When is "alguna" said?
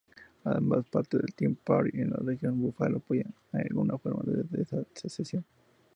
3.51-3.99